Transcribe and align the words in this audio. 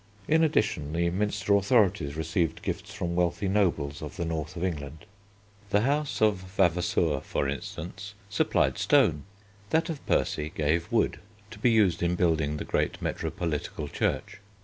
In 0.27 0.43
addition, 0.43 0.93
the 0.93 1.11
Minster 1.11 1.53
authorities 1.53 2.15
received 2.15 2.63
gifts 2.63 2.91
from 2.91 3.15
wealthy 3.15 3.47
nobles 3.47 4.01
of 4.01 4.15
the 4.17 4.25
north 4.25 4.55
of 4.55 4.63
England. 4.63 5.05
The 5.69 5.81
house 5.81 6.23
of 6.23 6.37
Vavasour, 6.37 7.21
for 7.21 7.47
instance, 7.47 8.15
supplied 8.27 8.79
stone; 8.79 9.25
that 9.69 9.89
of 9.91 10.03
Percy 10.07 10.51
gave 10.55 10.91
wood 10.91 11.19
to 11.51 11.59
be 11.59 11.69
used 11.69 12.01
in 12.01 12.15
building 12.15 12.57
the 12.57 12.65
great 12.65 12.99
metropolitical 12.99 13.87
church. 13.87 14.39